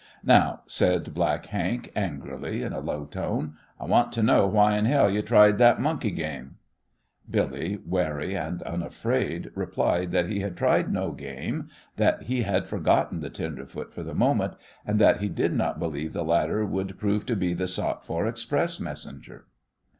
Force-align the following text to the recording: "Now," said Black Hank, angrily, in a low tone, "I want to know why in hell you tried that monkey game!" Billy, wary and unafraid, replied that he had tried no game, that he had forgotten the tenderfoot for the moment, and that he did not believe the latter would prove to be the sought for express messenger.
"Now," 0.23 0.61
said 0.65 1.13
Black 1.13 1.45
Hank, 1.45 1.91
angrily, 1.95 2.63
in 2.63 2.73
a 2.73 2.79
low 2.79 3.05
tone, 3.05 3.53
"I 3.79 3.85
want 3.85 4.11
to 4.13 4.23
know 4.23 4.47
why 4.47 4.75
in 4.75 4.85
hell 4.85 5.11
you 5.11 5.21
tried 5.21 5.59
that 5.59 5.79
monkey 5.79 6.09
game!" 6.09 6.55
Billy, 7.29 7.77
wary 7.85 8.35
and 8.35 8.63
unafraid, 8.63 9.51
replied 9.53 10.11
that 10.11 10.27
he 10.27 10.39
had 10.39 10.57
tried 10.57 10.91
no 10.91 11.11
game, 11.11 11.69
that 11.97 12.23
he 12.23 12.41
had 12.41 12.67
forgotten 12.67 13.19
the 13.19 13.29
tenderfoot 13.29 13.93
for 13.93 14.01
the 14.01 14.15
moment, 14.15 14.55
and 14.87 14.97
that 14.97 15.17
he 15.19 15.29
did 15.29 15.53
not 15.53 15.77
believe 15.77 16.13
the 16.13 16.23
latter 16.23 16.65
would 16.65 16.97
prove 16.97 17.27
to 17.27 17.35
be 17.35 17.53
the 17.53 17.67
sought 17.67 18.03
for 18.03 18.25
express 18.25 18.79
messenger. 18.79 19.45